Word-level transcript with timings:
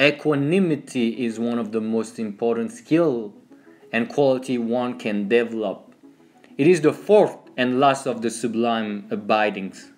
equanimity 0.00 1.24
is 1.26 1.38
one 1.38 1.58
of 1.58 1.72
the 1.72 1.80
most 1.80 2.18
important 2.18 2.72
skill 2.72 3.34
and 3.92 4.08
quality 4.08 4.56
one 4.56 4.98
can 4.98 5.28
develop. 5.28 5.94
It 6.56 6.66
is 6.66 6.80
the 6.80 6.92
fourth 6.92 7.36
and 7.56 7.78
last 7.78 8.06
of 8.06 8.22
the 8.22 8.30
sublime 8.30 9.06
abidings. 9.10 9.92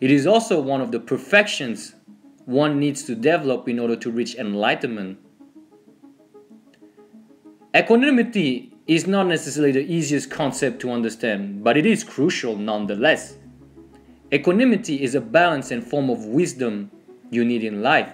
It 0.00 0.12
is 0.12 0.26
also 0.26 0.60
one 0.60 0.80
of 0.80 0.92
the 0.92 1.00
perfections 1.00 1.94
one 2.44 2.78
needs 2.78 3.02
to 3.02 3.16
develop 3.16 3.68
in 3.68 3.80
order 3.80 3.96
to 3.96 4.10
reach 4.10 4.36
enlightenment. 4.36 5.18
Equanimity 7.74 8.72
is 8.86 9.08
not 9.08 9.26
necessarily 9.26 9.72
the 9.72 9.92
easiest 9.92 10.30
concept 10.30 10.80
to 10.80 10.92
understand, 10.92 11.64
but 11.64 11.76
it 11.76 11.84
is 11.84 12.04
crucial 12.04 12.56
nonetheless. 12.56 13.36
Equanimity 14.32 15.02
is 15.02 15.16
a 15.16 15.20
balance 15.20 15.72
and 15.72 15.82
form 15.82 16.08
of 16.08 16.24
wisdom 16.26 16.92
you 17.30 17.44
need 17.44 17.64
in 17.64 17.82
life. 17.82 18.12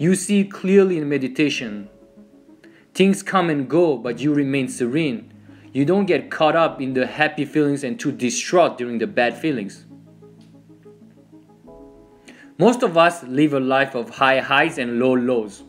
You 0.00 0.14
see 0.14 0.44
clearly 0.44 0.96
in 0.96 1.10
meditation. 1.10 1.90
Things 2.94 3.22
come 3.22 3.50
and 3.50 3.68
go, 3.68 3.98
but 3.98 4.18
you 4.18 4.32
remain 4.32 4.66
serene. 4.66 5.30
You 5.74 5.84
don't 5.84 6.06
get 6.06 6.30
caught 6.30 6.56
up 6.56 6.80
in 6.80 6.94
the 6.94 7.06
happy 7.06 7.44
feelings 7.44 7.84
and 7.84 8.00
too 8.00 8.10
distraught 8.10 8.78
during 8.78 8.96
the 8.96 9.06
bad 9.06 9.36
feelings. 9.36 9.84
Most 12.56 12.82
of 12.82 12.96
us 12.96 13.22
live 13.24 13.52
a 13.52 13.60
life 13.60 13.94
of 13.94 14.08
high 14.08 14.40
highs 14.40 14.78
and 14.78 14.98
low 14.98 15.12
lows. 15.12 15.64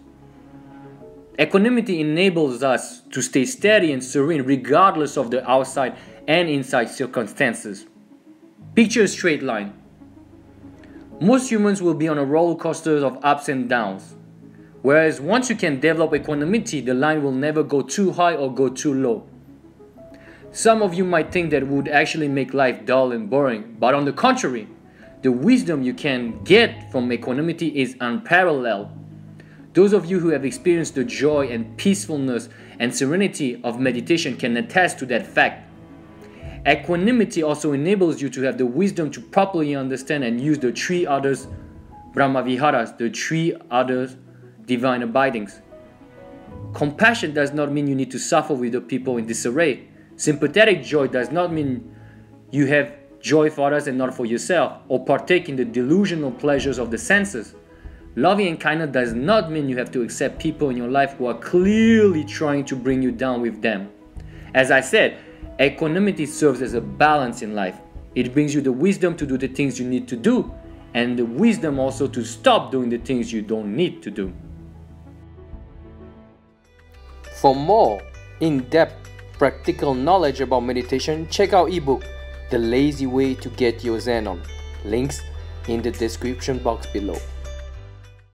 Equanimity 1.38 2.00
enables 2.00 2.64
us 2.64 3.02
to 3.12 3.22
stay 3.22 3.44
steady 3.44 3.92
and 3.92 4.02
serene 4.02 4.44
regardless 4.44 5.18
of 5.18 5.30
the 5.30 5.46
outside 5.46 5.98
and 6.26 6.48
inside 6.48 6.90
circumstances. 6.90 7.86
Picture 8.76 9.04
a 9.04 9.10
straight 9.10 9.44
line. 9.44 9.74
Most 11.20 11.52
humans 11.52 11.82
will 11.82 11.96
be 11.96 12.08
on 12.08 12.18
a 12.18 12.24
roller 12.24 12.56
coaster 12.56 12.96
of 12.96 13.20
ups 13.26 13.50
and 13.50 13.68
downs. 13.68 14.16
Whereas 14.82 15.22
once 15.22 15.50
you 15.50 15.56
can 15.56 15.80
develop 15.80 16.14
equanimity, 16.14 16.82
the 16.82 16.94
line 16.94 17.22
will 17.24 17.32
never 17.32 17.64
go 17.64 17.82
too 17.82 18.12
high 18.14 18.36
or 18.36 18.54
go 18.54 18.70
too 18.70 18.94
low. 18.94 19.28
Some 20.52 20.82
of 20.82 20.94
you 20.94 21.06
might 21.06 21.32
think 21.32 21.52
that 21.52 21.68
would 21.68 21.88
actually 21.88 22.28
make 22.28 22.54
life 22.54 22.86
dull 22.86 23.12
and 23.12 23.30
boring, 23.30 23.78
but 23.80 23.94
on 23.94 24.06
the 24.06 24.12
contrary, 24.12 24.68
the 25.22 25.32
wisdom 25.32 25.84
you 25.84 25.94
can 25.94 26.44
get 26.44 26.92
from 26.92 27.12
equanimity 27.12 27.80
is 27.80 27.96
unparalleled. 28.02 28.90
Those 29.74 29.94
of 29.94 30.06
you 30.06 30.20
who 30.20 30.30
have 30.30 30.44
experienced 30.44 30.96
the 30.96 31.06
joy 31.06 31.48
and 31.48 31.78
peacefulness 31.78 32.50
and 32.80 32.94
serenity 32.94 33.62
of 33.64 33.80
meditation 33.80 34.36
can 34.36 34.58
attest 34.58 35.00
to 35.00 35.06
that 35.06 35.26
fact. 35.26 35.70
Equanimity 36.68 37.42
also 37.44 37.72
enables 37.72 38.22
you 38.22 38.30
to 38.30 38.42
have 38.42 38.58
the 38.58 38.66
wisdom 38.66 39.10
to 39.12 39.22
properly 39.22 39.76
understand 39.76 40.24
and 40.24 40.42
use 40.42 40.60
the 40.60 40.72
three 40.72 41.06
others 41.06 41.48
Brahmaviharas, 42.14 42.98
the 42.98 43.10
three 43.10 43.56
others 43.70 44.18
divine 44.72 45.04
abidings. 45.04 45.62
Compassion 46.74 47.34
does 47.34 47.52
not 47.52 47.74
mean 47.74 47.88
you 47.88 47.96
need 47.96 48.10
to 48.10 48.18
suffer 48.18 48.54
with 48.54 48.72
the 48.72 48.80
people 48.80 49.18
in 49.18 49.26
disarray. 49.26 49.74
Sympathetic 50.16 50.82
joy 50.82 51.08
does 51.08 51.30
not 51.30 51.52
mean 51.52 51.94
you 52.52 52.68
have 52.68 52.96
joy 53.20 53.50
for 53.50 53.68
others 53.68 53.88
and 53.88 53.98
not 53.98 54.14
for 54.14 54.26
yourself, 54.26 54.78
or 54.88 55.04
partake 55.04 55.50
in 55.50 55.58
the 55.58 55.66
delusional 55.66 56.32
pleasures 56.32 56.78
of 56.78 56.90
the 56.90 56.98
senses. 56.98 57.54
Loving 58.16 58.48
and 58.48 58.60
kindness 58.60 58.92
does 58.92 59.14
not 59.14 59.52
mean 59.52 59.68
you 59.68 59.78
have 59.78 59.92
to 59.92 60.04
accept 60.04 60.40
people 60.40 60.70
in 60.70 60.78
your 60.78 60.90
life 60.90 61.16
who 61.18 61.26
are 61.26 61.38
clearly 61.38 62.24
trying 62.24 62.64
to 62.66 62.76
bring 62.76 63.02
you 63.02 63.12
down 63.12 63.42
with 63.42 63.62
them. 63.62 63.90
As 64.54 64.72
I 64.72 64.80
said, 64.80 65.18
equanimity 65.60 66.26
serves 66.26 66.62
as 66.62 66.74
a 66.76 66.82
balance 66.82 67.42
in 67.42 67.56
life. 67.56 67.78
It 68.16 68.34
brings 68.34 68.56
you 68.56 68.62
the 68.62 68.72
wisdom 68.72 69.18
to 69.18 69.26
do 69.26 69.38
the 69.38 69.50
things 69.50 69.80
you 69.80 69.88
need 69.88 70.08
to 70.08 70.16
do, 70.16 70.50
and 70.94 71.20
the 71.20 71.26
wisdom 71.26 71.78
also 71.78 72.08
to 72.08 72.24
stop 72.24 72.72
doing 72.72 72.90
the 72.90 73.00
things 73.00 73.34
you 73.34 73.42
don't 73.42 73.76
need 73.76 74.02
to 74.04 74.12
do. 74.12 74.34
For 77.42 77.56
more 77.56 78.00
in 78.40 78.70
depth 78.70 79.10
practical 79.34 79.96
knowledge 79.96 80.42
about 80.42 80.60
meditation, 80.60 81.28
check 81.28 81.54
out 81.54 81.74
ebook 81.74 82.04
the 82.52 82.60
Lazy 82.60 83.08
Way 83.08 83.34
to 83.34 83.50
Get 83.50 83.84
Your 83.84 84.00
Zen 84.00 84.28
On. 84.28 84.40
Links 84.86 85.22
in 85.68 85.82
the 85.82 85.90
description 85.90 86.60
box 86.60 86.86
below. 86.86 87.18